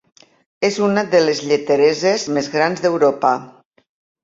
[0.69, 3.37] És una de les lletereses més grans d'Europa.